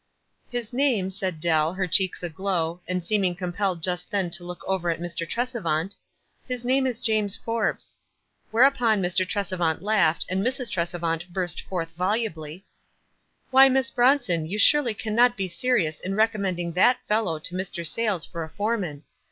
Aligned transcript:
"His 0.49 0.73
name," 0.73 1.11
said 1.11 1.39
Dell, 1.39 1.73
her 1.75 1.85
checks 1.85 2.23
aglow, 2.23 2.81
and 2.87 3.05
seeming 3.05 3.35
compelled 3.35 3.83
just 3.83 4.09
then 4.09 4.31
to 4.31 4.43
look 4.43 4.63
over 4.65 4.89
at 4.89 4.99
Mr. 4.99 5.29
Tresevant;" 5.29 5.95
his 6.49 6.65
name 6.65 6.87
is 6.87 7.01
James 7.01 7.35
Forbes." 7.35 7.95
Whereupon 8.49 8.99
Mr. 8.99 9.27
Tresevant 9.27 9.83
laughed, 9.83 10.25
and 10.27 10.43
Mrs. 10.43 10.71
Tresevant 10.71 11.29
burst 11.31 11.61
forth 11.61 11.91
volubly,— 11.91 12.65
"Why, 13.51 13.69
Miss 13.69 13.91
Bronson, 13.91 14.47
you 14.47 14.57
surely 14.57 14.95
cannot 14.95 15.37
be 15.37 15.47
serious 15.47 15.99
in 15.99 16.15
recommending 16.15 16.71
that 16.71 16.97
fellow 17.07 17.37
to 17.37 17.53
Mr. 17.53 17.85
Sayles 17.85 18.25
for 18.25 18.43
a 18.43 18.49
foreman. 18.49 19.03